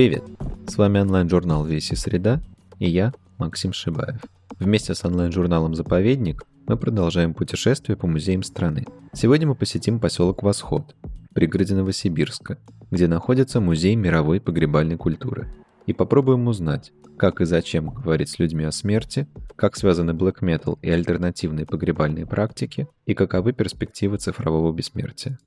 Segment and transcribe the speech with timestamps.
[0.00, 0.24] Привет!
[0.66, 2.40] С вами онлайн-журнал «Веси среда»
[2.78, 4.22] и я, Максим Шибаев.
[4.58, 8.86] Вместе с онлайн-журналом «Заповедник» мы продолжаем путешествие по музеям страны.
[9.12, 10.96] Сегодня мы посетим поселок Восход,
[11.34, 12.56] пригороде Новосибирска,
[12.90, 15.52] где находится Музей мировой погребальной культуры.
[15.84, 20.78] И попробуем узнать, как и зачем говорить с людьми о смерти, как связаны блэк метал
[20.80, 25.38] и альтернативные погребальные практики, и каковы перспективы цифрового бессмертия.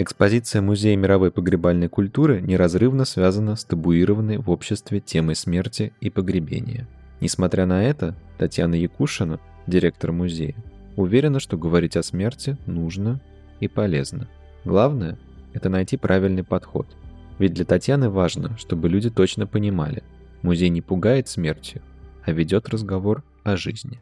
[0.00, 6.86] Экспозиция Музея мировой погребальной культуры неразрывно связана с табуированной в обществе темой смерти и погребения.
[7.20, 10.54] Несмотря на это, Татьяна Якушина, директор музея,
[10.94, 13.20] уверена, что говорить о смерти нужно
[13.58, 14.28] и полезно.
[14.64, 15.18] Главное–
[15.52, 16.86] это найти правильный подход.
[17.40, 20.04] Ведь для Татьяны важно, чтобы люди точно понимали,
[20.42, 21.82] музей не пугает смертью,
[22.24, 24.00] а ведет разговор о жизни.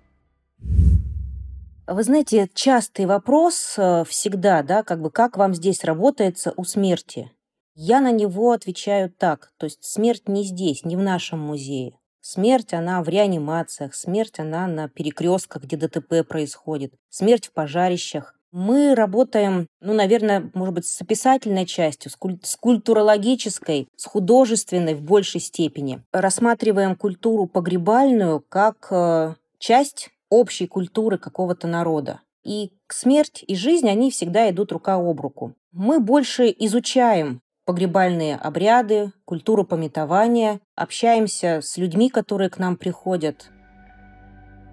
[1.89, 7.31] Вы знаете, частый вопрос э, всегда, да, как бы, как вам здесь работается у смерти?
[7.77, 11.97] Я на него отвечаю так, то есть смерть не здесь, не в нашем музее.
[12.21, 18.35] Смерть, она в реанимациях, смерть, она на перекрестках, где ДТП происходит, смерть в пожарищах.
[18.51, 24.95] Мы работаем, ну, наверное, может быть, с описательной частью, с, куль- с культурологической, с художественной
[24.95, 26.03] в большей степени.
[26.13, 32.21] Рассматриваем культуру погребальную как э, часть общей культуры какого-то народа.
[32.45, 35.55] И смерть и жизнь, они всегда идут рука об руку.
[35.73, 43.51] Мы больше изучаем погребальные обряды, культуру пометования, общаемся с людьми, которые к нам приходят.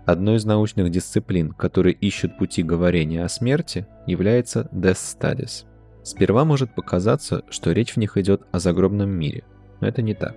[0.06, 5.66] Одной из научных дисциплин, которые ищут пути говорения о смерти, является Death Studies.
[6.04, 9.44] Сперва может показаться, что речь в них идет о загробном мире,
[9.80, 10.36] но это не так.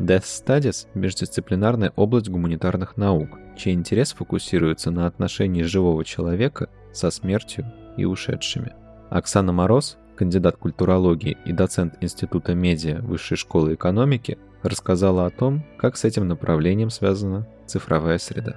[0.00, 7.70] Death Studies– междисциплинарная область гуманитарных наук, чей интерес фокусируется на отношении живого человека со смертью
[7.98, 8.72] и ушедшими.
[9.10, 15.98] Оксана Мороз, кандидат культурологии и доцент Института медиа Высшей школы экономики, рассказала о том, как
[15.98, 18.56] с этим направлением связана цифровая среда.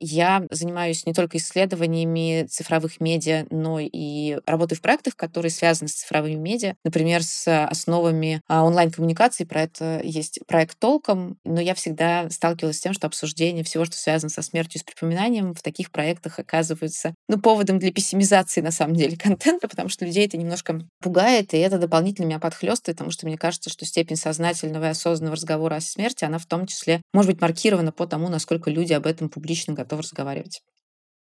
[0.00, 5.94] Я занимаюсь не только исследованиями цифровых медиа, но и работаю в проектах, которые связаны с
[5.94, 6.74] цифровыми медиа.
[6.84, 9.44] Например, с основами а, онлайн-коммуникации.
[9.44, 13.96] Про это есть проект «Толком», но я всегда сталкивалась с тем, что обсуждение всего, что
[13.96, 18.72] связано со смертью и с припоминанием, в таких проектах оказывается ну, поводом для пессимизации, на
[18.72, 23.10] самом деле, контента, потому что людей это немножко пугает, и это дополнительно меня подхлестывает, потому
[23.10, 27.00] что мне кажется, что степень сознательного и осознанного разговора о смерти, она в том числе
[27.12, 30.62] может быть маркирована по тому, насколько люди об этом публично готовы готов разговаривать.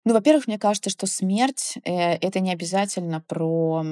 [0.06, 3.84] Ну, во-первых, мне кажется, что смерть э, это не обязательно про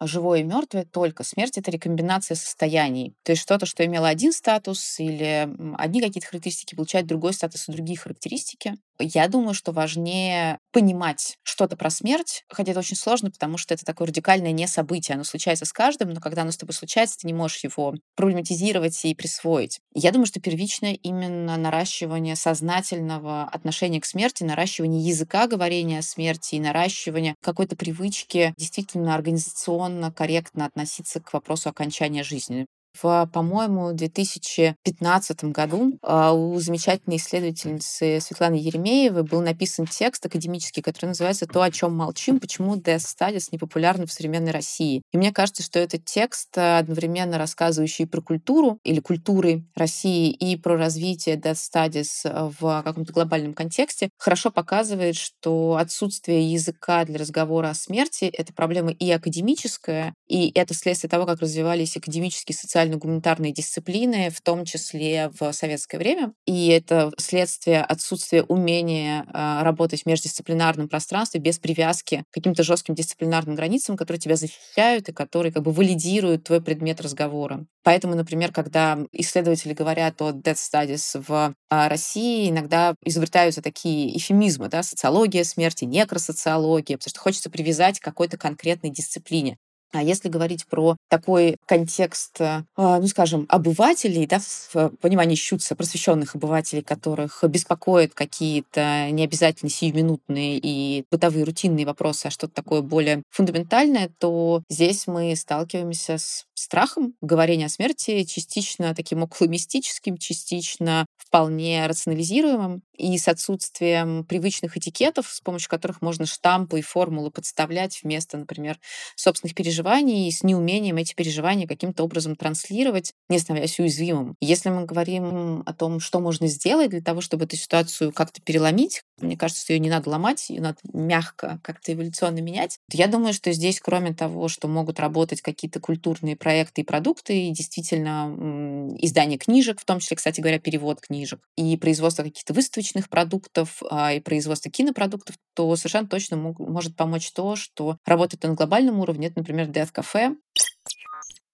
[0.00, 1.24] живое и мертвое только.
[1.24, 3.14] Смерть— это рекомбинация состояний.
[3.22, 5.48] То есть что-то, что имело один статус или
[5.78, 8.74] одни какие-то характеристики, получает другой статус и другие характеристики.
[9.00, 13.84] Я думаю, что важнее понимать что-то про смерть, хотя это очень сложно, потому что это
[13.84, 15.14] такое радикальное не событие.
[15.16, 19.04] Оно случается с каждым, но когда оно с тобой случается, ты не можешь его проблематизировать
[19.04, 19.80] и присвоить.
[19.94, 26.54] Я думаю, что первичное именно наращивание сознательного отношения к смерти, наращивание языка говорения о смерти
[26.54, 32.66] и наращивание какой-то привычки действительно организационно корректно относиться к вопросу окончания жизни.
[33.00, 41.06] В, по-моему, 2015 году а, у замечательной исследовательницы Светланы Еремеевой был написан текст академический, который
[41.06, 42.38] называется «То, о чем молчим.
[42.38, 45.02] Почему Death Studies не в современной России».
[45.12, 50.76] И мне кажется, что этот текст, одновременно рассказывающий про культуру или культуры России и про
[50.76, 57.74] развитие Death Studies в каком-то глобальном контексте, хорошо показывает, что отсутствие языка для разговора о
[57.74, 64.30] смерти— это проблема и академическая, и это следствие того, как развивались академические социальные социально-гуманитарные дисциплины,
[64.30, 66.32] в том числе в советское время.
[66.46, 72.94] И это следствие отсутствия умения а, работать в междисциплинарном пространстве без привязки к каким-то жестким
[72.94, 77.66] дисциплинарным границам, которые тебя защищают и которые как бы валидируют твой предмет разговора.
[77.82, 84.68] Поэтому, например, когда исследователи говорят о death studies в а, России, иногда изобретаются такие эфемизмы,
[84.68, 89.58] да, социология смерти, некросоциология, потому что хочется привязать к какой-то конкретной дисциплине.
[89.92, 95.76] А если говорить про такой контекст, э, а, ну, скажем, обывателей, да, в понимании щутся
[95.76, 103.22] просвещенных обывателей, которых беспокоят какие-то необязательно сиюминутные и бытовые рутинные вопросы, а что-то такое более
[103.30, 111.86] фундаментальное, то здесь мы сталкиваемся с страхом говорения о смерти, частично таким околомистическим, частично вполне
[111.86, 112.82] рационализируемым.
[112.96, 118.78] И с отсутствием привычных этикетов, с помощью которых можно штампы и формулы подставлять вместо, например,
[119.16, 124.36] собственных переживаний, и с неумением эти переживания каким-то образом транслировать, не становясь уязвимым.
[124.40, 129.02] Если мы говорим о том, что можно сделать для того, чтобы эту ситуацию как-то переломить,
[129.20, 132.78] мне кажется, что ее не надо ломать, ее надо мягко как-то эволюционно менять.
[132.90, 137.50] Я думаю, что здесь, кроме того, что могут работать какие-то культурные проекты и продукты, и
[137.50, 142.54] действительно издание книжек, в том числе, кстати говоря, перевод книжек, и производство каких-то
[142.84, 148.54] выставочных продуктов, а, и производство кинопродуктов, то совершенно точно может помочь то, что работает на
[148.54, 149.28] глобальном уровне.
[149.28, 150.36] Это, например, Death Cafe,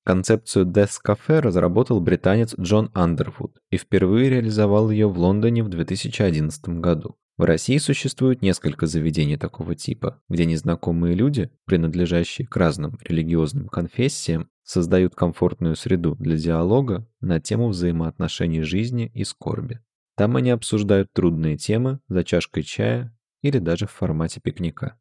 [0.02, 6.80] Концепцию Death Cafe разработал британец Джон Андервуд и впервые реализовал ее в Лондоне в 2011
[6.80, 7.16] году.
[7.36, 14.48] В России существует несколько заведений такого типа, где незнакомые люди, принадлежащие к разным религиозным конфессиям,
[14.64, 19.80] создают комфортную среду для диалога на тему взаимоотношений жизни и скорби.
[20.20, 24.98] Там они обсуждают трудные темы за чашкой чая или даже в формате пикника.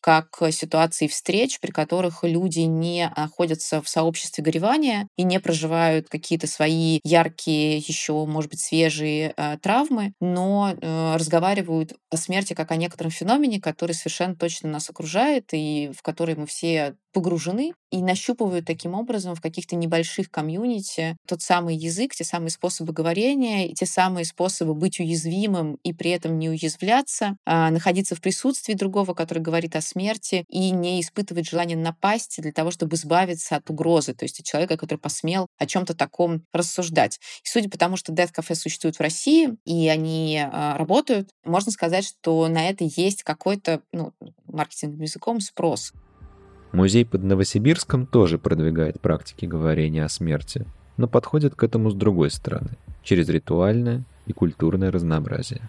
[0.00, 6.46] Как ситуации встреч, при которых люди не находятся в сообществе горевания и не проживают какие-то
[6.46, 12.76] свои яркие, еще, может быть, свежие э, травмы, но э, разговаривают о смерти как о
[12.76, 18.66] некотором феномене, который совершенно точно нас окружает и в который мы все погружены и нащупывают
[18.66, 24.26] таким образом в каких-то небольших комьюнити тот самый язык, те самые способы говорения, те самые
[24.26, 29.76] способы быть уязвимым и при этом не уязвляться, а находиться в присутствии другого, который говорит
[29.76, 34.40] о смерти, и не испытывать желание напасть для того, чтобы избавиться от угрозы, то есть
[34.40, 37.18] от человека, который посмел о чем-то таком рассуждать.
[37.42, 41.72] И судя по тому, что Death Cafe существует в России, и они а, работают, можно
[41.72, 44.12] сказать, что на это есть какой-то, ну,
[44.44, 45.94] маркетинговым языком спрос.
[46.76, 50.66] Музей под Новосибирском тоже продвигает практики говорения о смерти,
[50.98, 52.68] но подходит к этому с другой стороны,
[53.02, 55.62] через ритуальное и культурное разнообразие.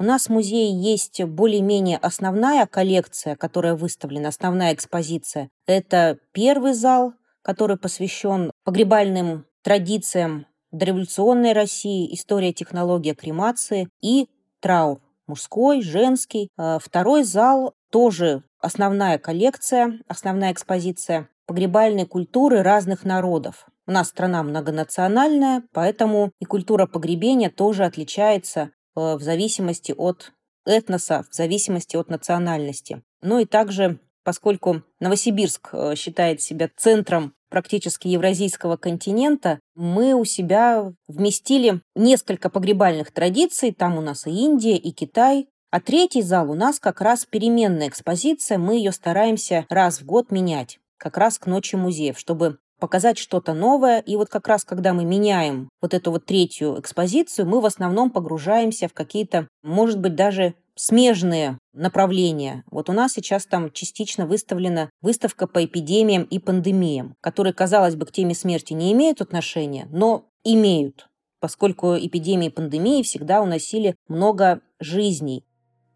[0.00, 5.50] У нас в музее есть более-менее основная коллекция, которая выставлена, основная экспозиция.
[5.68, 14.26] Это первый зал, который посвящен погребальным традициям дореволюционной России, история, технология кремации и
[14.58, 16.50] траур мужской, женский.
[16.56, 23.66] А второй зал тоже основная коллекция, основная экспозиция погребальной культуры разных народов.
[23.86, 30.32] У нас страна многонациональная, поэтому и культура погребения тоже отличается э, в зависимости от
[30.64, 33.02] этноса, в зависимости от национальности.
[33.22, 40.92] Ну и также, поскольку Новосибирск э, считает себя центром практически евразийского континента, мы у себя
[41.08, 43.72] вместили несколько погребальных традиций.
[43.72, 47.88] Там у нас и Индия, и Китай, а третий зал у нас как раз переменная
[47.88, 53.18] экспозиция, мы ее стараемся раз в год менять, как раз к ночи музеев, чтобы показать
[53.18, 54.00] что-то новое.
[54.00, 58.10] И вот как раз, когда мы меняем вот эту вот третью экспозицию, мы в основном
[58.10, 62.64] погружаемся в какие-то, может быть, даже смежные направления.
[62.70, 68.06] Вот у нас сейчас там частично выставлена выставка по эпидемиям и пандемиям, которые, казалось бы,
[68.06, 71.08] к теме смерти не имеют отношения, но имеют,
[71.40, 75.44] поскольку эпидемии и пандемии всегда уносили много жизней.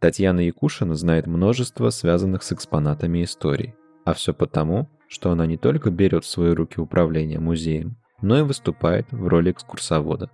[0.01, 3.75] Татьяна Якушина знает множество связанных с экспонатами историй.
[4.07, 8.43] А все потому, что она не только берет в свои руки управление музеем, но и
[8.43, 10.31] выступает в роли экскурсовода.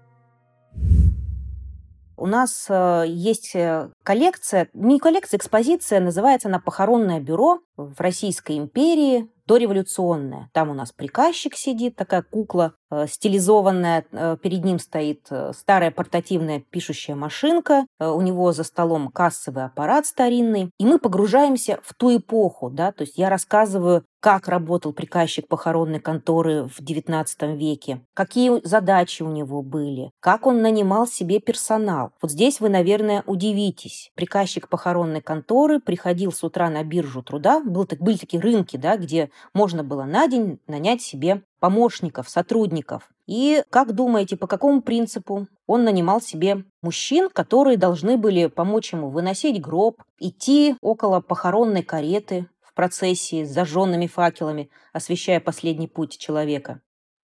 [2.16, 8.56] У нас э, есть э, коллекция, не коллекция, экспозиция, называется она «Похоронное бюро в Российской
[8.56, 10.50] империи дореволюционная.
[10.52, 15.90] Там у нас приказчик сидит, такая кукла э, стилизованная, э, перед ним стоит э, старая
[15.90, 22.16] портативная пишущая машинка, у него за столом кассовый аппарат старинный, и мы погружаемся в ту
[22.16, 28.60] эпоху, да, то есть я рассказываю как работал приказчик похоронной конторы в XIX веке, какие
[28.66, 32.10] задачи у него были, как он нанимал себе персонал.
[32.20, 34.10] Вот здесь вы, наверное, удивитесь.
[34.16, 39.30] Приказчик похоронной конторы приходил с утра на биржу труда, был, были такие рынки, да, где
[39.54, 43.08] можно было на день нанять себе помощников, сотрудников.
[43.26, 49.10] И как думаете, по какому принципу он нанимал себе мужчин, которые должны были помочь ему
[49.10, 56.80] выносить гроб, идти около похоронной кареты в процессии с зажженными факелами, освещая последний путь человека?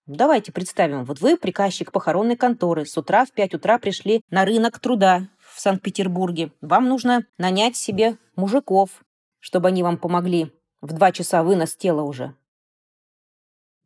[0.06, 4.80] Давайте представим, вот вы приказчик похоронной конторы, с утра в 5 утра пришли на рынок
[4.80, 6.50] труда в Санкт-Петербурге.
[6.60, 9.04] Вам нужно нанять себе мужиков,
[9.38, 12.34] чтобы они вам помогли в два часа вынос тела уже.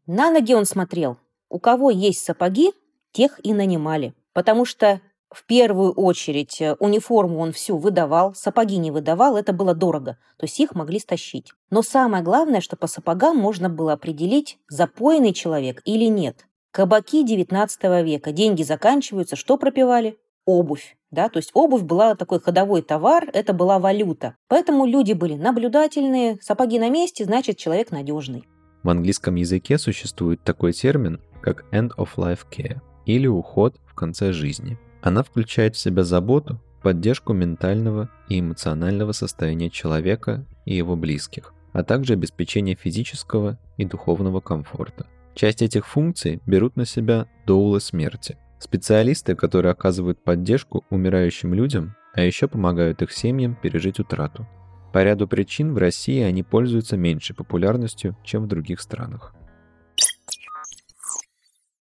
[0.07, 1.19] На ноги он смотрел.
[1.49, 2.73] У кого есть сапоги,
[3.13, 4.15] тех и нанимали.
[4.33, 5.01] Потому что
[5.31, 10.45] в первую очередь э, униформу он всю выдавал, сапоги не выдавал, это было дорого, то
[10.45, 11.53] есть их могли стащить.
[11.71, 16.47] Но самое главное, что по сапогам можно было определить, запойный человек или нет.
[16.71, 18.33] Кабаки 19 века.
[18.33, 19.35] Деньги заканчиваются.
[19.35, 20.19] Что пропивали?
[20.47, 20.97] Обувь.
[21.11, 21.29] Да?
[21.29, 24.37] То есть обувь была такой ходовой товар, это была валюта.
[24.49, 28.45] Поэтому люди были наблюдательные, сапоги на месте, значит, человек надежный.
[28.83, 34.33] В английском языке существует такой термин, как end of life care или уход в конце
[34.33, 34.79] жизни.
[35.03, 41.83] Она включает в себя заботу, поддержку ментального и эмоционального состояния человека и его близких, а
[41.83, 45.07] также обеспечение физического и духовного комфорта.
[45.35, 48.39] Часть этих функций берут на себя доулы смерти.
[48.59, 54.47] Специалисты, которые оказывают поддержку умирающим людям, а еще помогают их семьям пережить утрату.
[54.93, 59.35] По ряду причин в России они пользуются меньшей популярностью, чем в других странах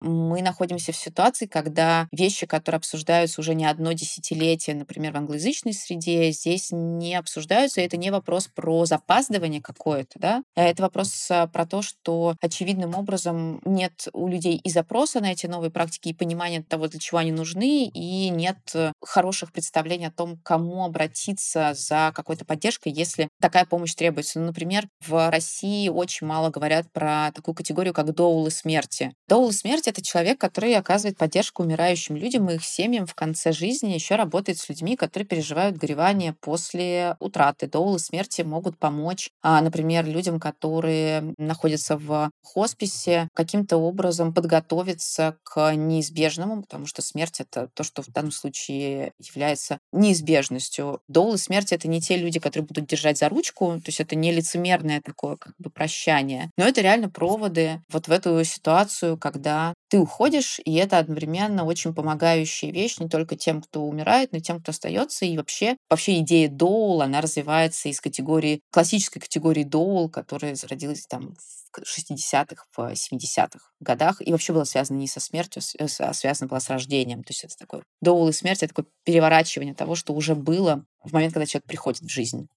[0.02, 5.74] мы находимся в ситуации, когда вещи, которые обсуждаются уже не одно десятилетие, например, в англоязычной
[5.74, 7.82] среде, здесь не обсуждаются.
[7.82, 12.36] И это не вопрос про запаздывание какое-то, да, а это вопрос а, про то, что
[12.42, 17.00] очевидным образом нет у людей и запроса на эти новые практики, и понимания того, для
[17.00, 22.92] чего они нужны, и нет э, хороших представлений о том, кому обратиться за какой-то поддержкой,
[22.92, 24.40] если такая помощь требуется.
[24.40, 29.14] Ну, например, в России очень мало говорят про такую категорию, как доулы смерти.
[29.28, 33.94] Доулы смерти это человек, который оказывает поддержку умирающим людям и их семьям в конце жизни,
[33.94, 37.68] еще работает с людьми, которые переживают горевание после утраты.
[37.68, 45.76] Доулы смерти могут помочь, а, например, людям, которые находятся в хосписе, каким-то образом подготовиться к
[45.76, 51.02] неизбежному, потому что смерть— это то, что в данном случае является неизбежностью.
[51.08, 54.32] Доулы смерти— это не те люди, которые будут держать за ручку, то есть это не
[54.32, 60.00] лицемерное такое как бы прощание, но это реально проводы вот в эту ситуацию, когда ты
[60.00, 64.62] уходишь, и это одновременно очень помогающая вещь не только тем, кто умирает, но и тем,
[64.62, 65.26] кто остается.
[65.26, 71.36] И вообще, вообще идея доул, она развивается из категории, классической категории доул, которая зародилась там
[71.36, 75.62] в 60-х, в 70-х годах, и вообще была связана не со смертью,
[76.00, 77.24] а связана была с рождением.
[77.24, 81.12] То есть это такое доул и смерть— это такое переворачивание того, что уже было в
[81.12, 82.48] момент, когда человек приходит в жизнь.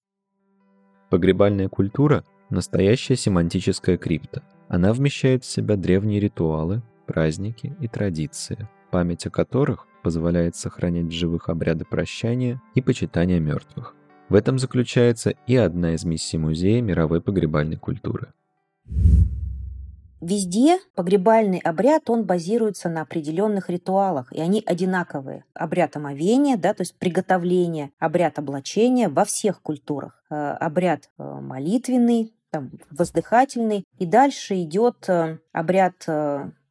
[1.09, 4.41] Погребальная культура— настоящая семантическая крипта.
[4.69, 11.11] Она вмещает в себя древние ритуалы, праздники и традиции, память о которых позволяет сохранять в
[11.11, 13.95] живых обряды прощания и почитания мертвых.
[14.29, 18.33] В этом заключается и одна из миссий музея мировой погребальной культуры.
[20.21, 25.43] Везде погребальный обряд, он базируется на определенных ритуалах, и они одинаковые.
[25.53, 30.23] Обряд омовения, да, то есть приготовление, обряд облачения во всех культурах.
[30.31, 33.83] Э, обряд э, молитвенный, там, воздыхательный.
[33.99, 36.07] И дальше идет э, обряд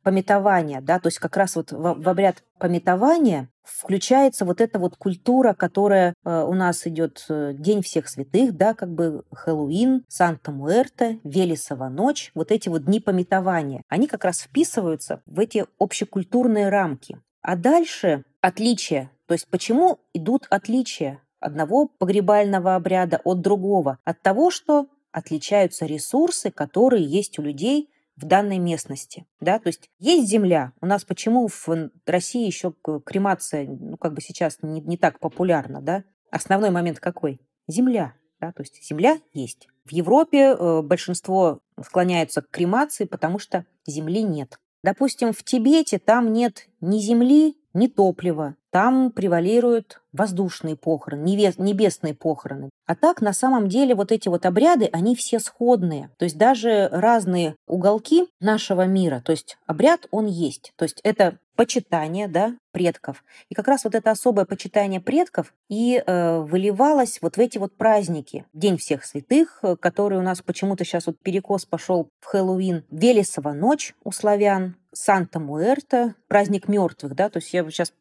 [0.05, 4.97] пометования, да, то есть как раз вот в, в обряд пометования включается вот эта вот
[4.97, 11.19] культура, которая э, у нас идет э, День всех святых, да, как бы Хэллоуин, Санта-Муэрте,
[11.25, 17.19] Велесова ночь, вот эти вот дни пометования, они как раз вписываются в эти общекультурные рамки.
[17.41, 23.99] А дальше отличия, то есть почему идут отличия одного погребального обряда от другого?
[24.05, 29.27] От того, что отличаются ресурсы, которые есть у людей в данной местности.
[29.41, 29.59] Да?
[29.59, 30.73] То есть есть земля.
[30.81, 31.69] У нас почему в
[32.07, 32.73] России еще
[33.05, 35.81] кремация ну, как бы сейчас не, не так популярна?
[35.81, 36.05] Да?
[36.31, 37.41] Основной момент какой?
[37.67, 38.15] Земля.
[38.41, 38.53] Да?
[38.53, 39.69] То есть земля есть.
[39.85, 44.59] В Европе э, большинство склоняются к кремации, потому что земли нет.
[44.83, 48.57] Допустим, в Тибете там нет ни земли, ни топлива.
[48.71, 52.71] Там превалируют воздушные похороны, небесные похороны.
[52.87, 56.11] А так, на самом деле, вот эти вот обряды, они все сходные.
[56.19, 60.73] То есть даже разные уголки нашего мира, то есть обряд, он есть.
[60.77, 63.25] То есть это почитание да, предков.
[63.49, 67.77] И как раз вот это особое почитание предков и э, выливалось вот в эти вот
[67.77, 68.45] праздники.
[68.53, 72.85] День всех святых, э, который у нас почему-то сейчас вот перекос пошел в Хэллоуин.
[72.91, 77.93] Велесова ночь у славян, Санта-Муэрта, праздник мертвых, да, то есть я сейчас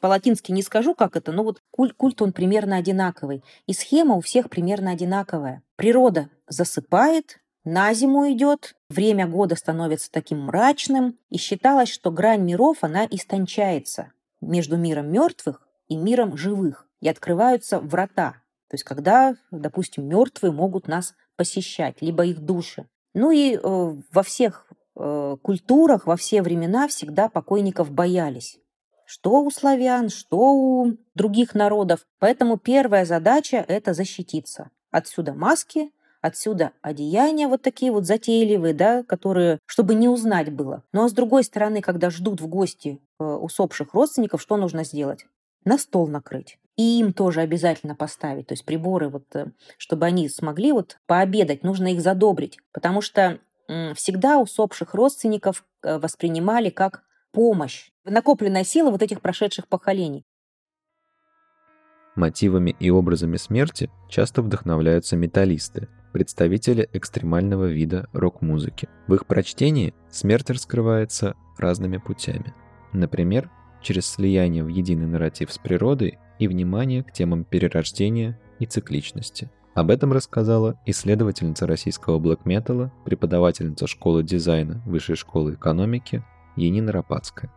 [0.00, 3.42] по-латински не скажу, как это, но вот культ, культ он примерно одинаковый.
[3.66, 5.62] И схема у всех примерно одинаковая.
[5.76, 12.78] Природа засыпает, на зиму идет, время года становится таким мрачным, и считалось, что грань миров,
[12.82, 18.36] она истончается между миром мертвых и миром живых, и открываются врата.
[18.68, 22.86] То есть когда, допустим, мертвые могут нас посещать, либо их души.
[23.14, 24.66] Ну и э, во всех
[24.96, 28.58] э, культурах, во все времена всегда покойников боялись.
[29.06, 32.06] Что у славян, что у других народов.
[32.18, 34.70] Поэтому первая задача– это защититься.
[34.90, 35.90] Отсюда маски,
[36.24, 40.82] Отсюда одеяния вот такие вот затейливые, да, которые, чтобы не узнать было.
[40.90, 45.26] Ну а с другой стороны, когда ждут в гости э, усопших родственников, что нужно сделать?
[45.66, 46.56] На стол накрыть.
[46.78, 51.62] И им тоже обязательно поставить, то есть приборы, вот, э, чтобы они смогли вот пообедать,
[51.62, 52.58] нужно их задобрить.
[52.72, 53.38] Потому что
[53.94, 57.02] всегда усопших родственников э, воспринимали как
[57.32, 60.24] помощь, накопленная сила вот этих прошедших поколений.
[62.16, 68.88] Мотивами и образами смерти часто вдохновляются металлисты, представители экстремального вида рок-музыки.
[69.08, 72.54] В их прочтении смерть раскрывается разными путями.
[72.92, 73.50] Например,
[73.82, 79.50] через слияние в единый нарратив с природой и внимание к темам перерождения и цикличности.
[79.74, 86.22] Об этом рассказала исследовательница российского блэк-металла, преподавательница школы дизайна Высшей школы экономики
[86.54, 87.52] Енина Рапацкая.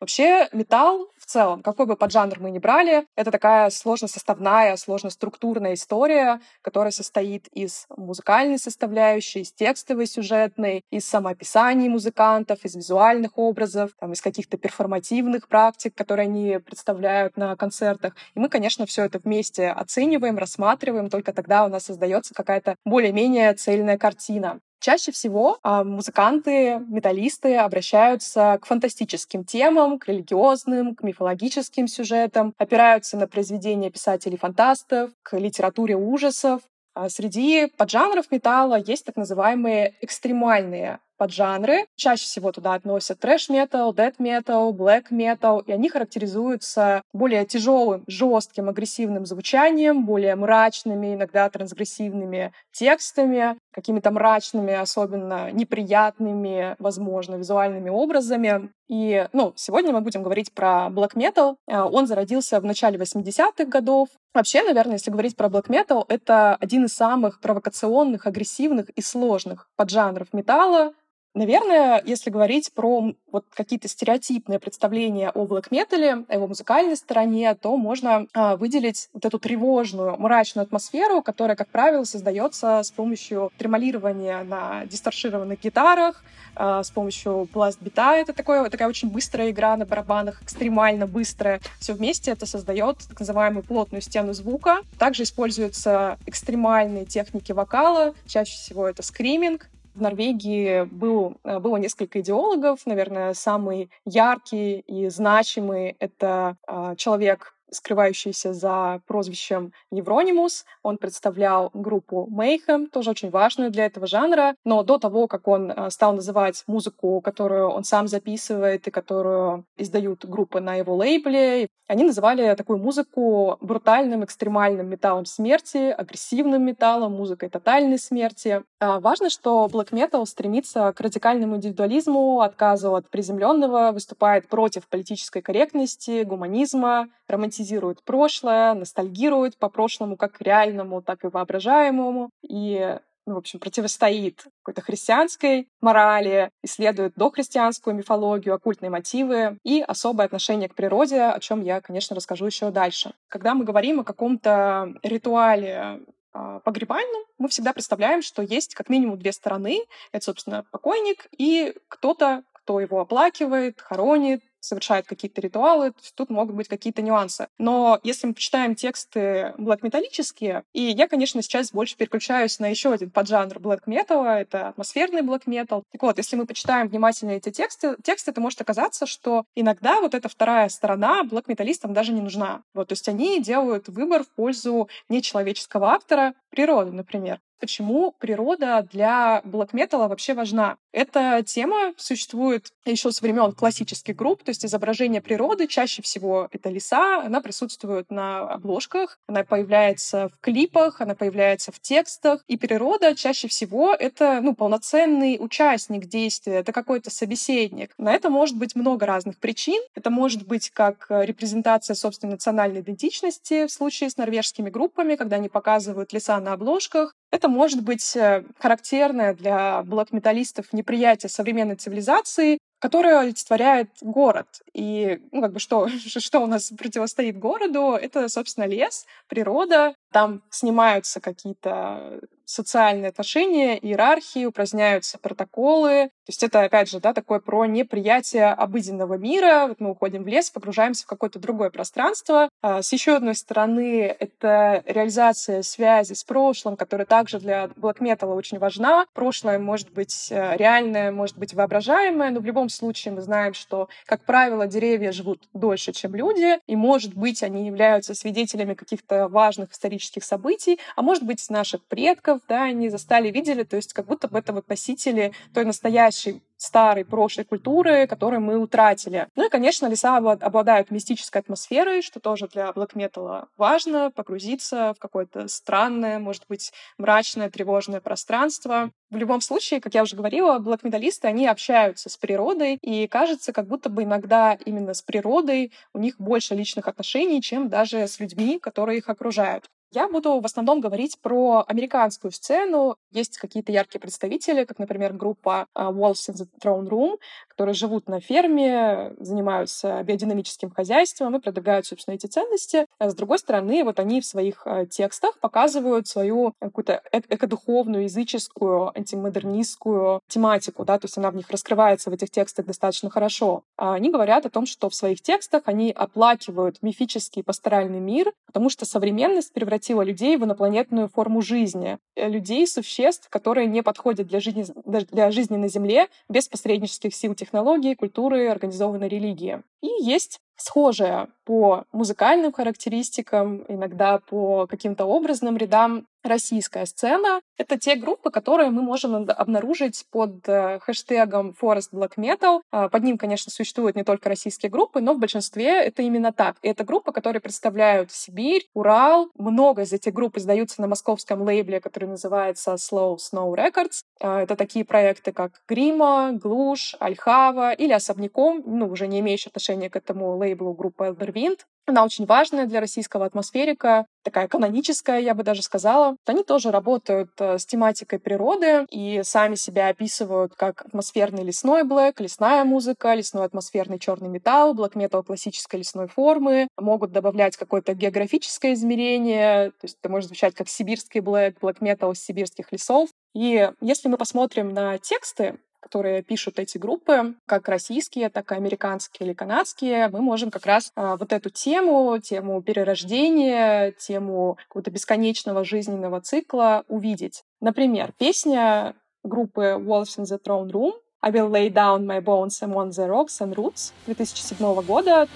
[0.00, 6.40] Вообще металл в целом, какой бы поджанр мы ни брали, это такая сложно-составная, сложно-структурная история,
[6.62, 14.12] которая состоит из музыкальной составляющей, из текстовой сюжетной, из самоописаний музыкантов, из визуальных образов, там,
[14.12, 18.14] из каких-то перформативных практик, которые они представляют на концертах.
[18.34, 23.52] И мы, конечно, все это вместе оцениваем, рассматриваем, только тогда у нас создается какая-то более-менее
[23.52, 24.60] цельная картина.
[24.80, 33.18] Чаще всего а, музыканты, металлисты обращаются к фантастическим темам, к религиозным, к мифологическим сюжетам, опираются
[33.18, 36.62] на произведения писателей-фантастов, к литературе ужасов.
[36.94, 41.84] А среди поджанров металла есть так называемые экстремальные поджанры.
[41.96, 50.06] Чаще всего туда относят трэш-метал, дэт-метал, блэк-метал, и они характеризуются более тяжелым, жестким, агрессивным звучанием,
[50.06, 58.70] более мрачными, иногда трансгрессивными текстами, какими-то мрачными, особенно неприятными, возможно, визуальными образами.
[58.88, 61.56] И, ну, сегодня мы будем говорить про black metal.
[61.68, 64.08] Э, он зародился в начале 80-х годов.
[64.34, 69.68] Вообще, наверное, если говорить про black metal, это один из самых провокационных, агрессивных и сложных
[69.76, 70.94] поджанров металла.
[71.32, 77.76] Наверное, если говорить про вот какие-то стереотипные представления о блэк-метале, о его музыкальной стороне, то
[77.76, 84.42] можно а, выделить вот эту тревожную, мрачную атмосферу, которая, как правило, создается с помощью тремолирования
[84.42, 86.24] на дисторшированных гитарах,
[86.56, 88.16] а, с помощью пласт-бита.
[88.16, 91.60] Это такое, такая очень быстрая игра на барабанах, экстремально быстрая.
[91.78, 94.80] Все вместе это создает так называемую плотную стену звука.
[94.98, 102.20] Также используются экстремальные техники вокала, чаще всего это скриминг, в Норвегии был, э, было несколько
[102.20, 102.86] идеологов.
[102.86, 110.64] Наверное, самый яркий и значимый— это э, человек, скрывающийся за прозвищем Евронимус.
[110.82, 114.54] Он представлял группу Mayhem, тоже очень важную для этого жанра.
[114.64, 119.64] Но до того, как он э, стал называть музыку, которую он сам записывает и которую
[119.76, 127.14] издают группы на его лейбле, они называли такую музыку брутальным, экстремальным металлом смерти, агрессивным металлом,
[127.14, 128.62] музыкой тотальной смерти.
[128.78, 135.42] А важно, что Black Metal стремится к радикальному индивидуализму, отказу от приземленного, выступает против политической
[135.42, 142.30] корректности, гуманизма, романтизирует прошлое, ностальгирует по прошлому как реальному, так и воображаемому.
[142.48, 150.26] И ну, в общем, противостоит какой-то христианской морали, исследует дохристианскую мифологию, оккультные мотивы и особое
[150.26, 153.12] отношение к природе, о чем я, конечно, расскажу еще дальше.
[153.28, 156.00] Когда мы говорим о каком-то ритуале
[156.32, 159.80] а, погребальном, мы всегда представляем, что есть как минимум две стороны.
[160.12, 166.68] Это, собственно, покойник и кто-то, кто его оплакивает, хоронит, совершает какие-то ритуалы, тут могут быть
[166.68, 167.48] какие-то нюансы.
[167.58, 173.10] Но если мы почитаем тексты блэк-металлические, и я, конечно, сейчас больше переключаюсь на еще один
[173.10, 175.84] поджанр блэк-металла, это атмосферный блэк-метал.
[175.90, 180.14] Так вот, если мы почитаем внимательно эти тексты, тексты, то может оказаться, что иногда вот
[180.14, 182.62] эта вторая сторона блэк-металлистам даже не нужна.
[182.74, 187.40] Вот, то есть они делают выбор в пользу нечеловеческого автора, природы, например.
[187.60, 190.78] Почему природа для блэк-металла вообще важна?
[190.92, 196.70] Эта тема существует еще с времен классических групп, то есть изображение природы, чаще всего это
[196.70, 203.14] леса, она присутствует на обложках, она появляется в клипах, она появляется в текстах, и природа
[203.14, 207.92] чаще всего это ну, полноценный участник действия, это какой-то собеседник.
[207.98, 209.82] На это может быть много разных причин.
[209.94, 215.48] Это может быть как репрезентация собственной национальной идентичности в случае с норвежскими группами, когда они
[215.48, 217.14] показывают леса на обложках.
[217.30, 224.46] Это может быть э, характерное для блок-металлистов неприятие современной цивилизации, которая олицетворяет город.
[224.72, 227.92] И ну, как бы что, что у нас противостоит городу?
[227.92, 229.94] Это, собственно, лес, природа.
[230.12, 236.06] Там снимаются какие-то социальные отношения, иерархии, упраздняются протоколы.
[236.06, 239.66] То есть это, опять же, да, такое про неприятие обыденного мира.
[239.68, 242.48] Вот мы уходим в лес, погружаемся в какое-то другое пространство.
[242.62, 248.58] А, с еще одной стороны, это реализация связи с прошлым, которая также для metal очень
[248.58, 249.06] важна.
[249.14, 253.88] Прошлое может быть э, реальное, может быть воображаемое, но в любом случае мы знаем, что,
[254.04, 259.72] как правило, деревья живут дольше, чем люди, и, может быть, они являются свидетелями каких-то важных
[259.72, 264.28] исторических событий, а может быть, наших предков, да, они застали, видели, то есть как будто
[264.28, 269.28] бы это вот носители той настоящей старой прошлой культуры, которую мы утратили.
[269.34, 274.98] Ну и, конечно, леса обладают мистической атмосферой, что тоже для black metal важно, погрузиться в
[274.98, 278.90] какое-то странное, может быть, мрачное, тревожное пространство.
[279.10, 283.66] В любом случае, как я уже говорила, блэк-металлисты, они общаются с природой, и кажется, как
[283.66, 288.58] будто бы иногда именно с природой у них больше личных отношений, чем даже с людьми,
[288.58, 289.64] которые их окружают.
[289.92, 292.96] Я буду в основном говорить про американскую сцену.
[293.10, 297.18] Есть какие-то яркие представители, как, например, группа а, Wolves in the Throne Room,
[297.60, 302.86] которые живут на ферме, занимаются биодинамическим хозяйством и продвигают, собственно, эти ценности.
[302.98, 308.04] А с другой стороны, вот они в своих а, текстах показывают свою какую-то э экодуховную,
[308.04, 313.62] языческую, антимодернистскую тематику, да, то есть она в них раскрывается в этих текстах достаточно хорошо.
[313.76, 318.86] Они говорят о том, что в своих текстах они оплакивают мифический пасторальный мир, потому что
[318.86, 321.98] современность превратила людей в инопланетную форму жизни.
[322.16, 327.34] Э, людей, существ, которые не подходят для жизни, для жизни на Земле без посреднических сил
[327.34, 327.49] технологий,
[327.94, 329.62] культуры, организованной религии.
[329.82, 337.40] И есть схожее по музыкальным характеристикам, иногда по каким-то образным рядам российская сцена.
[337.56, 342.60] Это те группы, которые мы можем обнаружить под э, хэштегом Forest Black Metal.
[342.70, 346.56] Под ним, конечно, существуют не только российские группы, но в большинстве это именно так.
[346.62, 349.30] И это группы, которые представляют Сибирь, Урал.
[349.34, 354.02] Много из этих групп издаются на московском лейбле, который называется Slow Snow Records.
[354.20, 359.88] А, это такие проекты, как Грима, Глуш, Альхава или особняком, ну, уже не имеющие отношения
[359.88, 361.60] к этому лейблу группы Elder Wind.
[361.86, 366.16] Она очень важная для российского атмосферика, такая каноническая, я бы даже сказала.
[366.24, 372.20] Они тоже работают э, с тематикой природы и сами себя описывают как атмосферный лесной блэк,
[372.20, 376.68] лесная музыка, лесной атмосферный черный металл, блэк метал классической лесной формы.
[376.78, 382.12] Могут добавлять какое-то географическое измерение, то есть это может звучать как сибирский блэк, блэк метал
[382.12, 383.08] из сибирских лесов.
[383.34, 389.26] И если мы посмотрим на тексты, которые пишут эти группы, как российские, так и американские
[389.26, 395.64] или канадские, мы можем как раз а, вот эту тему, тему перерождения, тему какого-то бесконечного
[395.64, 397.42] жизненного цикла увидеть.
[397.60, 402.92] Например, песня группы Wolves in the Throne Room I will lay down my bones among
[402.92, 405.28] the rocks and roots 2007 года.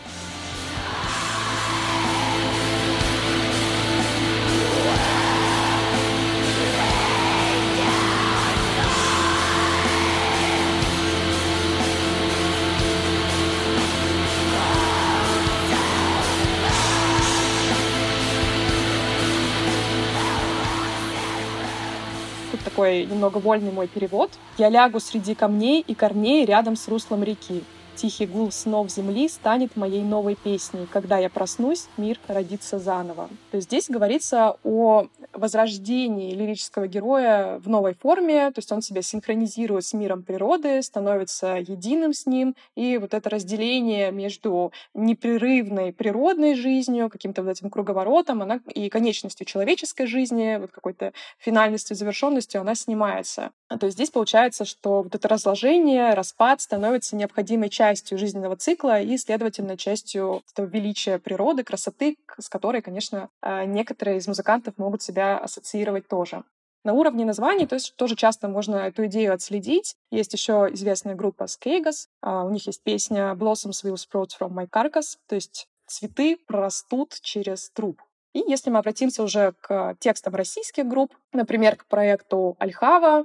[22.74, 24.30] Такой немного вольный мой перевод.
[24.58, 27.62] «Я лягу среди камней и корней рядом с руслом реки.
[27.96, 30.86] Тихий гул снов земли станет моей новой песней.
[30.90, 33.28] Когда я проснусь, мир родится заново.
[33.52, 39.02] То есть здесь говорится о возрождении лирического героя в новой форме, то есть он себя
[39.02, 46.54] синхронизирует с миром природы, становится единым с ним, и вот это разделение между непрерывной природной
[46.54, 52.74] жизнью, каким-то вот этим круговоротом, она и конечностью человеческой жизни, вот какой-то финальностью, завершенностью, она
[52.74, 53.50] снимается.
[53.68, 59.16] То есть здесь получается, что вот это разложение, распад становится необходимой частью жизненного цикла и,
[59.16, 65.38] следовательно, частью этого величия природы, красоты, с которой, конечно, а, некоторые из музыкантов могут себя
[65.38, 66.44] ассоциировать тоже.
[66.84, 69.96] На уровне названий, то есть тоже часто можно эту идею отследить.
[70.10, 72.08] Есть еще известная группа Skagos.
[72.20, 77.18] А, у них есть песня Blossoms will sprout from my carcass, то есть цветы прорастут
[77.22, 78.02] через труп.
[78.34, 83.24] И если мы обратимся уже к текстам российских групп, например, к проекту Альхава, а,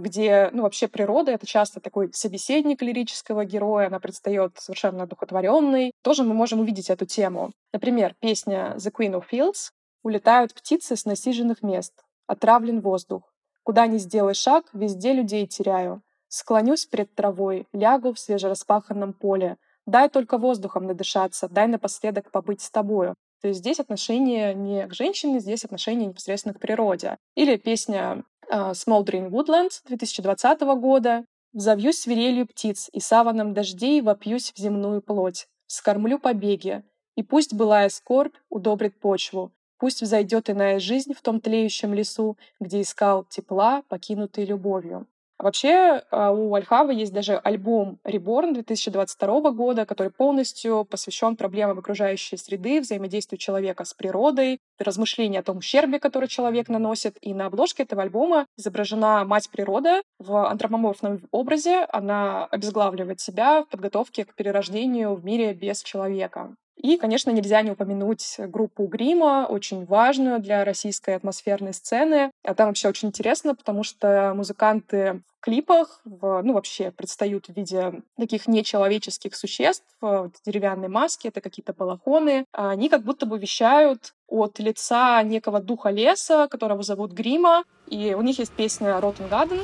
[0.00, 5.92] где, ну, вообще природа— это часто такой собеседник лирического героя, она предстает совершенно одухотворенной.
[6.02, 7.52] Тоже мы можем увидеть эту тему.
[7.72, 9.70] Например, песня «The Queen of Fields»
[10.02, 11.94] «Улетают птицы с насиженных мест,
[12.26, 13.32] отравлен воздух.
[13.62, 16.02] Куда ни сделай шаг, везде людей теряю.
[16.28, 19.56] Склонюсь пред травой, лягу в свежераспаханном поле.
[19.86, 23.14] Дай только воздухом надышаться, дай напоследок побыть с тобою.
[23.40, 27.18] То есть здесь отношение не к женщине, здесь отношение непосредственно к природе.
[27.34, 31.24] Или песня а, Smoldering Woodlands 2020 года.
[31.52, 36.84] «Взовьюсь свирелью птиц и саваном дождей вопьюсь в земную плоть, скормлю побеги,
[37.16, 42.80] и пусть былая скорбь удобрит почву, пусть взойдет иная жизнь в том тлеющем лесу, где
[42.80, 45.06] искал тепла, покинутый любовью».
[45.44, 52.38] Вообще а, у Альхавы есть даже альбом Reborn 2022 года, который полностью посвящен проблемам окружающей
[52.38, 57.18] среды, взаимодействию человека с природой, размышления о том ущербе, который человек наносит.
[57.20, 61.84] И на обложке этого альбома изображена мать природа в антропоморфном образе.
[61.92, 66.56] Она обезглавливает себя в подготовке к перерождению в мире без человека.
[66.76, 72.30] И, конечно, нельзя не упомянуть группу Грима, очень важную для российской атмосферной сцены.
[72.42, 77.54] А там вообще очень интересно, потому что музыканты в клипах, в, ну, вообще предстают в
[77.54, 82.44] виде таких нечеловеческих существ в деревянной маске, это какие-то балахоны.
[82.52, 88.22] Они как будто бы вещают от лица некого духа леса, которого зовут Грима, и у
[88.22, 89.60] них есть песня «Rotten Garden»,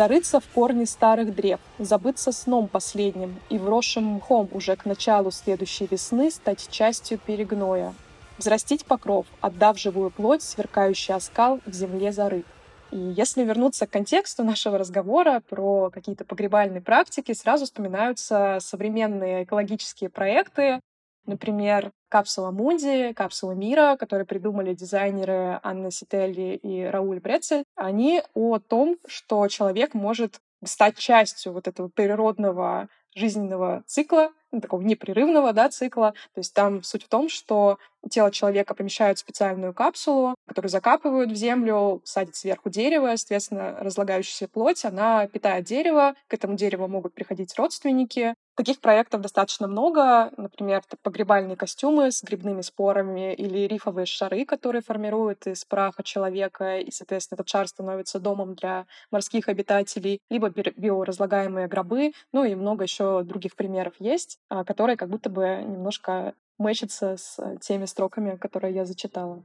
[0.00, 5.86] зарыться в корни старых древ, забыться сном последним и вросшим мхом уже к началу следующей
[5.90, 7.92] весны стать частью перегноя,
[8.38, 12.46] взрастить покров, отдав живую плоть, сверкающий оскал в земле зарыт.
[12.92, 20.08] И если вернуться к контексту нашего разговора про какие-то погребальные практики, сразу вспоминаются современные экологические
[20.08, 20.80] проекты,
[21.26, 28.58] Например, капсула Мунди, капсула мира, которые придумали дизайнеры Анна Сителли и Рауль Брецель, они о
[28.58, 36.12] том, что человек может стать частью вот этого природного жизненного цикла, такого непрерывного да, цикла.
[36.34, 41.30] То есть там суть в том, что тело человека помещают в специальную капсулу, которую закапывают
[41.30, 47.14] в землю, садят сверху дерево, соответственно, разлагающаяся плоть, она питает дерево, к этому дереву могут
[47.14, 48.34] приходить родственники.
[48.56, 55.46] Таких проектов достаточно много, например, погребальные костюмы с грибными спорами или рифовые шары, которые формируют
[55.46, 62.12] из праха человека, и, соответственно, этот шар становится домом для морских обитателей, либо биоразлагаемые гробы,
[62.32, 67.56] ну и много еще других примеров есть, которые как будто бы немножко мэчится с э,
[67.60, 69.42] теми строками, которые я зачитала.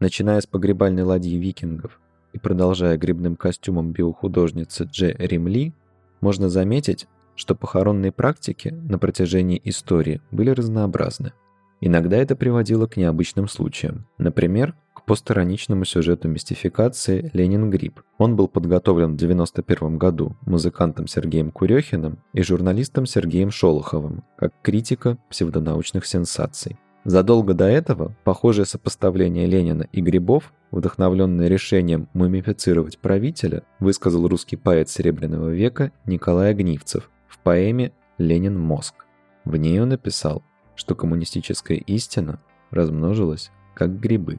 [0.00, 2.00] Начиная с погребальной ладьи викингов
[2.32, 5.74] и продолжая грибным костюмом биохудожницы Дже Римли,
[6.20, 11.32] можно заметить, что похоронные практики на протяжении истории были разнообразны.
[11.80, 14.06] Иногда это приводило к необычным случаям.
[14.18, 18.00] Например, к постироничному сюжету мистификации «Ленин Гриб».
[18.18, 25.16] Он был подготовлен в 1991 году музыкантом Сергеем Курехиным и журналистом Сергеем Шолоховым, как критика
[25.30, 26.76] псевдонаучных сенсаций.
[27.04, 34.90] Задолго до этого похожее сопоставление Ленина и грибов, вдохновленное решением мумифицировать правителя, высказал русский поэт
[34.90, 39.06] Серебряного века Николай Огнивцев в поэме «Ленин мозг».
[39.46, 40.42] В ней он написал,
[40.74, 42.38] что коммунистическая истина
[42.70, 44.38] размножилась как грибы.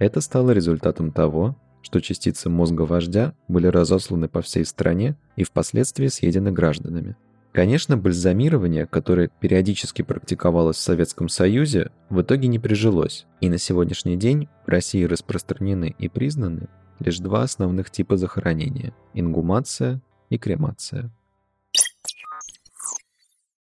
[0.00, 6.06] Это стало результатом того, что частицы мозга вождя были разосланы по всей стране и впоследствии
[6.06, 7.16] съедены гражданами.
[7.52, 14.16] Конечно, бальзамирование, которое периодически практиковалось в Советском Союзе, в итоге не прижилось, и на сегодняшний
[14.16, 21.10] день в России распространены и признаны лишь два основных типа захоронения– ингумация и кремация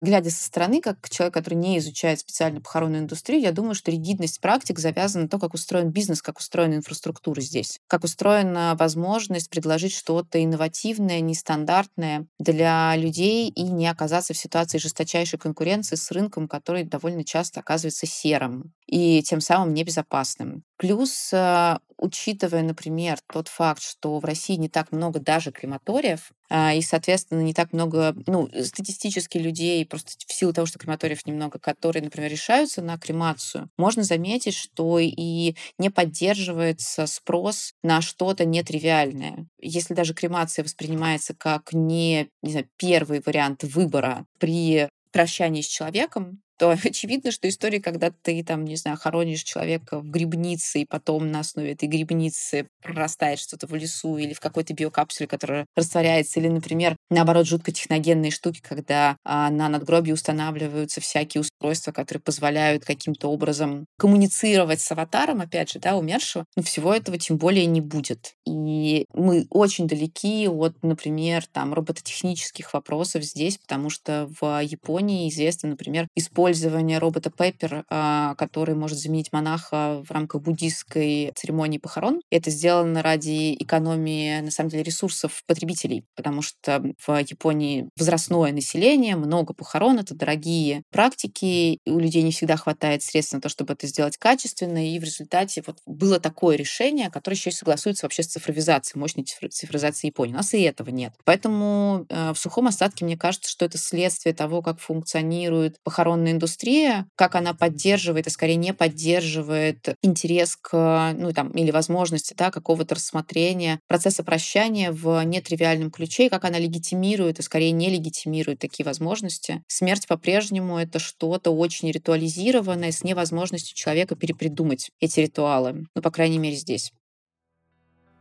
[0.04, 4.42] глядя со стороны, как человек, который не изучает специально похоронную индустрию, я думаю, что ригидность
[4.42, 9.94] практик завязана на то, как устроен бизнес, как устроена инфраструктура здесь, как устроена возможность предложить
[9.94, 16.84] что-то инновативное, нестандартное для людей и не оказаться в ситуации жесточайшей конкуренции с рынком, который
[16.84, 20.64] довольно часто оказывается серым и тем самым небезопасным.
[20.84, 26.74] Плюс, э, учитывая, например, тот факт, что в России не так много даже крематориев, а,
[26.74, 31.58] и, соответственно, не так много, ну, статистически людей, просто в силу того, что крематориев немного,
[31.58, 39.48] которые, например, решаются на кремацию, можно заметить, что и не поддерживается спрос на что-то нетривиальное.
[39.62, 46.43] Если даже кремация воспринимается как не, не знаю, первый вариант выбора при прощании с человеком,
[46.58, 51.32] то очевидно, что история, когда ты там, не знаю, хоронишь человека в грибнице, и потом
[51.32, 56.48] на основе этой грибницы прорастает что-то в лесу или в какой-то биокапсуле, которая растворяется, или,
[56.48, 63.30] например, наоборот, жутко техногенные штуки, когда а, на надгробии устанавливаются всякие устройства, которые позволяют каким-то
[63.30, 68.34] образом коммуницировать с аватаром, опять же, да, умершего, но всего этого тем более не будет.
[68.46, 75.70] И мы очень далеки от, например, там, робототехнических вопросов здесь, потому что в Японии известно,
[75.70, 82.22] например, использование использование робота Пеппер, а, который может заменить монаха в рамках буддийской церемонии похорон.
[82.30, 89.16] Это сделано ради экономии, на самом деле, ресурсов потребителей, потому что в Японии возрастное население,
[89.16, 93.88] много похорон, это дорогие практики, у людей не всегда хватает средств на то, чтобы это
[93.88, 98.28] сделать качественно, и в результате вот было такое решение, которое еще и согласуется вообще с
[98.28, 100.34] цифровизацией, мощной цифровизацией Японии.
[100.34, 101.14] У нас и этого нет.
[101.24, 107.08] Поэтому э, в сухом остатке мне кажется, что это следствие того, как функционирует похоронная индустрия,
[107.16, 112.96] как она поддерживает, а скорее не поддерживает интерес к, ну там, или возможности, да, какого-то
[112.96, 118.86] рассмотрения процесса прощания в нетривиальном ключе, и как она легитимирует, а скорее не легитимирует такие
[118.86, 119.64] возможности.
[119.68, 125.86] Смерть по-прежнему это что-то очень ритуализированное с невозможностью человека перепридумать эти ритуалы.
[125.96, 126.92] Ну, по крайней мере, здесь.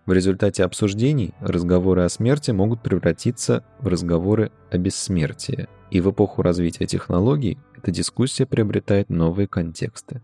[0.04, 5.68] В результате обсуждений разговоры о смерти могут превратиться в разговоры о бессмертии.
[5.90, 10.20] И в эпоху развития технологий эта дискуссия приобретает новые контексты.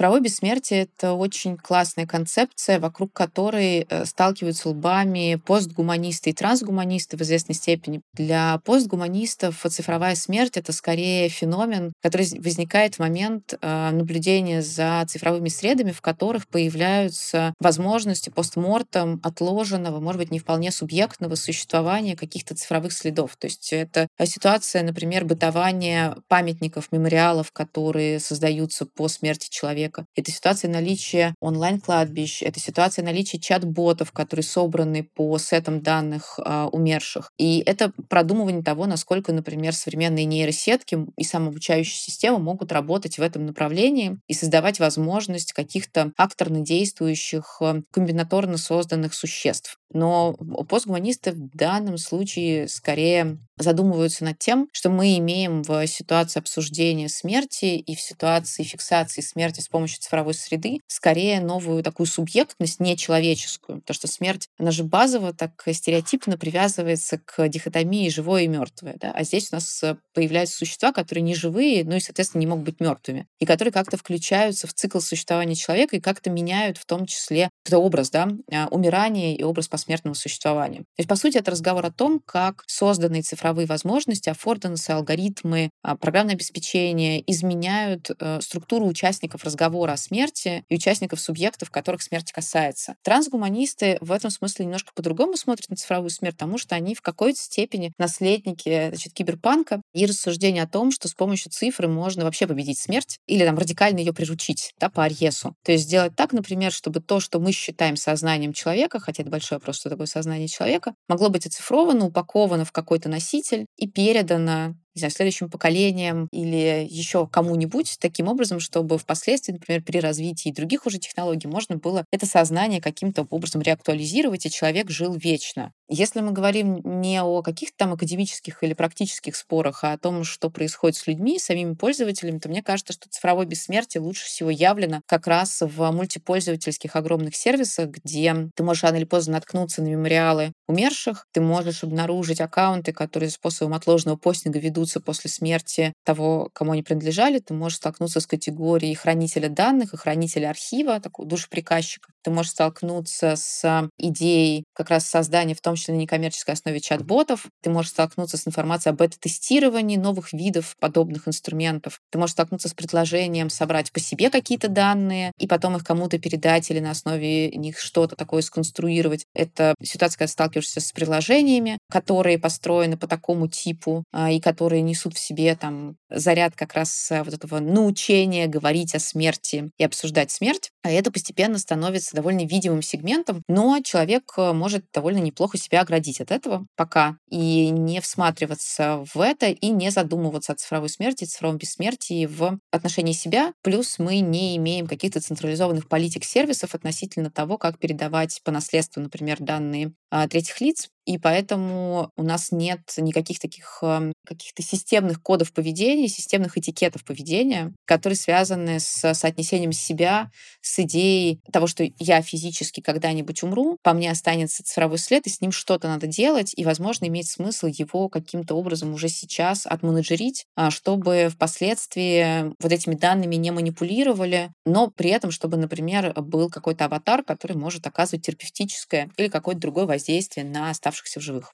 [0.00, 7.20] Цифровое бессмертие— это очень классная концепция, вокруг которой э, сталкиваются лбами постгуманисты и трансгуманисты в
[7.20, 8.00] известной степени.
[8.14, 15.50] Для постгуманистов цифровая смерть— это скорее феномен, который возникает в момент э, наблюдения за цифровыми
[15.50, 22.94] средами, в которых появляются возможности постмортом отложенного, может быть, не вполне субъектного существования каких-то цифровых
[22.94, 23.36] следов.
[23.36, 30.06] То есть это ситуация, например, бытования памятников, мемориалов, которые создаются по смерти человека, человека.
[30.14, 37.30] Это ситуация наличия онлайн-кладбищ, это ситуация наличия чат-ботов, которые собраны по сетам данных э, умерших.
[37.38, 43.46] И это продумывание того, насколько, например, современные нейросетки и самообучающие системы могут работать в этом
[43.46, 49.79] направлении и создавать возможность каких-то акторно действующих, а, комбинаторно созданных существ.
[49.92, 50.34] Но
[50.68, 57.76] постгуманисты в данном случае скорее задумываются над тем, что мы имеем в ситуации обсуждения смерти
[57.76, 63.80] и в ситуации фиксации смерти с помощью цифровой среды скорее новую такую субъектность нечеловеческую.
[63.80, 68.96] Потому что смерть, она же базово так стереотипно привязывается к дихотомии живое и мертвое.
[68.98, 69.12] Да?
[69.12, 72.80] А здесь у нас появляются существа, которые не живые, ну и, соответственно, не могут быть
[72.80, 73.26] мертвыми.
[73.38, 78.10] И которые как-то включаются в цикл существования человека и как-то меняют в том числе образ
[78.10, 80.80] да, а, умирания и образ посмертного существования.
[80.80, 85.96] То есть, по сути, это разговор о том, как созданные цифровые возможности, аффордансы, алгоритмы, а,
[85.96, 92.96] программное обеспечение изменяют э, структуру участников разговора о смерти и участников субъектов, которых смерть касается.
[93.02, 97.38] Трансгуманисты в этом смысле немножко по-другому смотрят на цифровую смерть, потому что они в какой-то
[97.38, 102.78] степени наследники значит, киберпанка и рассуждения о том, что с помощью цифры можно вообще победить
[102.78, 105.54] смерть или там радикально ее приручить да, по Арьесу.
[105.64, 109.56] То есть сделать так, например, чтобы то, что мы считаем сознанием человека, хотя это большой
[109.56, 115.00] вопрос, что такое сознание человека, могло быть оцифровано, упаковано в какой-то носитель и передано не
[115.00, 120.98] знаю, следующим поколениям или еще кому-нибудь таким образом, чтобы впоследствии, например, при развитии других уже
[120.98, 125.72] технологий можно было это сознание каким-то образом реактуализировать, и человек жил вечно.
[125.88, 130.48] Если мы говорим не о каких-то там академических или практических спорах, а о том, что
[130.50, 135.26] происходит с людьми, самими пользователями, то мне кажется, что цифровое бессмертие лучше всего явлено как
[135.26, 141.26] раз в мультипользовательских огромных сервисах, где ты можешь рано или поздно наткнуться на мемориалы умерших,
[141.32, 146.82] ты можешь обнаружить аккаунты, которые способом отложенного постинга ведут ведутся после смерти того, кому они
[146.82, 152.10] принадлежали, ты можешь столкнуться с категорией хранителя данных и хранителя архива, такого душеприказчика.
[152.22, 157.46] Ты можешь столкнуться с идеей как раз создания, в том числе на некоммерческой основе чат-ботов.
[157.62, 162.00] Ты можешь столкнуться с информацией об бета-тестировании новых видов подобных инструментов.
[162.10, 166.70] Ты можешь столкнуться с предложением собрать по себе какие-то данные и потом их кому-то передать
[166.70, 169.26] или на основе них что-то такое сконструировать.
[169.34, 174.82] Это ситуация, когда сталкиваешься с приложениями, которые построены по такому типу а, и которые которые
[174.82, 180.30] несут в себе там заряд как раз вот этого научения говорить о смерти и обсуждать
[180.30, 180.70] смерть.
[180.84, 186.20] А это постепенно становится довольно видимым сегментом, но человек э, может довольно неплохо себя оградить
[186.20, 191.58] от этого пока и не всматриваться в это и не задумываться о цифровой смерти, цифровом
[191.58, 193.52] бессмертии в отношении себя.
[193.62, 199.38] Плюс мы не имеем каких-то централизованных политик сервисов относительно того, как передавать по наследству, например,
[199.40, 199.94] данные
[200.28, 203.82] третьих лиц и поэтому у нас нет никаких таких
[204.24, 211.66] каких-то системных кодов поведения, системных этикетов поведения, которые связаны с соотнесением себя с идеей того,
[211.66, 216.06] что я физически когда-нибудь умру, по мне останется цифровой след, и с ним что-то надо
[216.06, 222.70] делать, и, возможно, имеет смысл его каким-то образом уже сейчас отменеджерить, а, чтобы впоследствии вот
[222.70, 228.24] этими данными не манипулировали, но при этом, чтобы, например, был какой-то аватар, который может оказывать
[228.24, 229.99] терапевтическое или какое-то другое воздействие
[230.42, 231.52] на оставшихся в живых.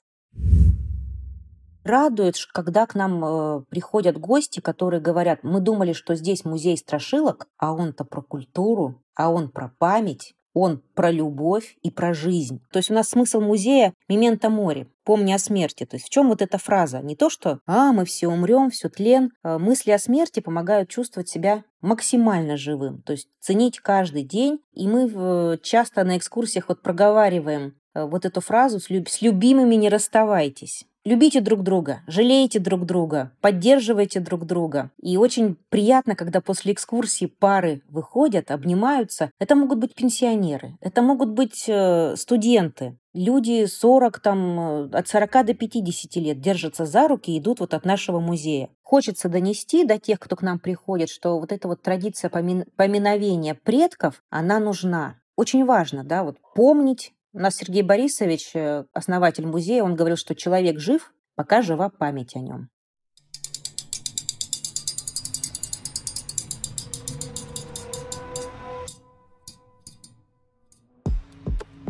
[1.83, 7.47] Радует, когда к нам э, приходят гости, которые говорят, мы думали, что здесь музей страшилок,
[7.57, 10.33] а он-то про культуру, а он про память.
[10.59, 12.61] Он про любовь и про жизнь.
[12.71, 15.85] То есть у нас смысл музея «Мементо море», помни о смерти.
[15.85, 16.99] То есть в чем вот эта фраза?
[16.99, 19.31] Не то, что «а, мы все умрем, все тлен».
[19.43, 23.03] А мысли о смерти помогают чувствовать себя максимально живым.
[23.03, 24.57] То есть ценить каждый день.
[24.73, 30.85] И мы часто на экскурсиях вот проговариваем э, вот эту фразу «с любимыми не расставайтесь».
[31.07, 34.91] Любите друг друга, жалейте друг друга, поддерживайте друг друга.
[35.01, 39.31] И очень приятно, когда после экскурсии пары выходят, обнимаются.
[39.39, 42.97] Это могут быть пенсионеры, это могут быть э, студенты.
[43.13, 47.73] Люди 40, там, э, от 40 до 50 лет держатся за руки и идут вот
[47.73, 48.67] от нашего музея.
[48.83, 54.21] Хочется донести до тех, кто к нам приходит, что вот эта вот традиция поминовения предков,
[54.29, 55.15] она нужна.
[55.37, 60.35] Очень важно, да, вот помнить у нас Сергей Борисович, э, основатель музея, он говорил, что
[60.35, 62.69] человек жив, пока жива память о нем.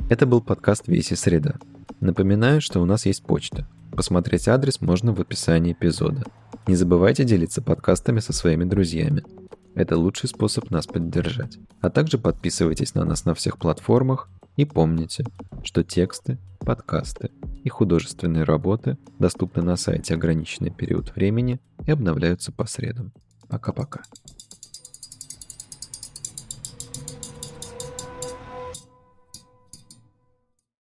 [0.10, 1.56] Это был подкаст «Веси среда».
[2.00, 3.68] Напоминаю, что у нас есть почта.
[3.92, 6.24] Посмотреть адрес можно в описании эпизода.
[6.66, 9.24] Не забывайте делиться подкастами со своими друзьями.
[9.76, 11.58] Это лучший способ нас поддержать.
[11.82, 15.24] А также подписывайтесь на нас на всех платформах и помните,
[15.64, 17.32] что тексты, подкасты
[17.64, 23.14] и художественные работы доступны на сайте ограниченный период времени и обновляются по средам.
[23.48, 24.02] Пока-пока.